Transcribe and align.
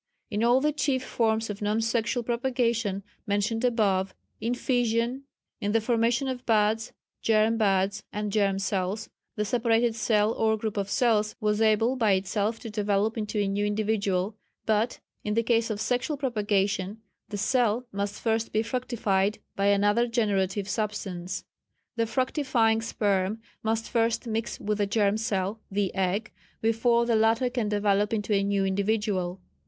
In 0.31 0.43
all 0.43 0.59
the 0.61 0.71
chief 0.71 1.03
forms 1.03 1.51
of 1.51 1.61
non 1.61 1.79
sexual 1.79 2.23
propagation 2.23 3.03
mentioned 3.27 3.63
above 3.63 4.15
in 4.39 4.55
fission, 4.55 5.25
in 5.59 5.73
the 5.73 5.79
formation 5.79 6.27
of 6.27 6.43
buds, 6.43 6.91
germ 7.21 7.55
buds, 7.55 8.01
and 8.11 8.31
germ 8.31 8.57
cells 8.57 9.11
the 9.35 9.45
separated 9.45 9.93
cell 9.93 10.31
or 10.33 10.57
group 10.57 10.75
of 10.75 10.89
cells 10.89 11.35
was 11.39 11.61
able 11.61 11.95
by 11.95 12.13
itself 12.13 12.57
to 12.61 12.69
develop 12.71 13.15
into 13.15 13.37
a 13.37 13.47
new 13.47 13.63
individual, 13.63 14.35
but 14.65 14.99
in 15.23 15.35
the 15.35 15.43
case 15.43 15.69
of 15.69 15.79
sexual 15.79 16.17
propagation, 16.17 16.99
the 17.29 17.37
cell 17.37 17.85
must 17.91 18.19
first 18.19 18.51
be 18.51 18.63
fructified 18.63 19.37
by 19.55 19.67
another 19.67 20.07
generative 20.07 20.67
substance. 20.67 21.45
The 21.95 22.07
fructifying 22.07 22.81
sperm 22.81 23.39
must 23.61 23.87
first 23.87 24.25
mix 24.25 24.59
with 24.59 24.79
the 24.79 24.87
germ 24.87 25.17
cell 25.17 25.59
(the 25.69 25.93
egg) 25.93 26.31
before 26.59 27.05
the 27.05 27.15
latter 27.15 27.51
can 27.51 27.69
develop 27.69 28.11
into 28.13 28.33
a 28.33 28.41
new 28.41 28.65
individual. 28.65 29.39